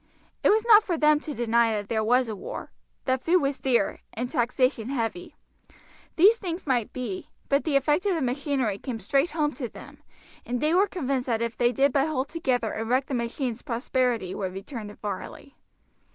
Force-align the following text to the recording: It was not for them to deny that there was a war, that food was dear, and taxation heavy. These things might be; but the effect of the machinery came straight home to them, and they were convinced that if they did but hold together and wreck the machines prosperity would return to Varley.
It 0.41 0.49
was 0.49 0.65
not 0.67 0.81
for 0.83 0.97
them 0.97 1.19
to 1.19 1.33
deny 1.35 1.73
that 1.73 1.87
there 1.87 2.03
was 2.03 2.27
a 2.27 2.35
war, 2.35 2.71
that 3.05 3.21
food 3.23 3.37
was 3.39 3.59
dear, 3.59 3.99
and 4.15 4.31
taxation 4.31 4.89
heavy. 4.89 5.35
These 6.15 6.37
things 6.37 6.65
might 6.65 6.91
be; 6.91 7.29
but 7.49 7.65
the 7.65 7.75
effect 7.75 8.07
of 8.07 8.15
the 8.15 8.21
machinery 8.23 8.79
came 8.79 8.99
straight 8.99 9.29
home 9.29 9.51
to 9.53 9.69
them, 9.69 10.01
and 10.43 10.59
they 10.59 10.73
were 10.73 10.87
convinced 10.87 11.27
that 11.27 11.43
if 11.43 11.55
they 11.55 11.71
did 11.71 11.93
but 11.93 12.07
hold 12.07 12.29
together 12.29 12.71
and 12.71 12.89
wreck 12.89 13.05
the 13.05 13.13
machines 13.13 13.61
prosperity 13.61 14.33
would 14.33 14.53
return 14.53 14.87
to 14.87 14.95
Varley. 14.95 15.55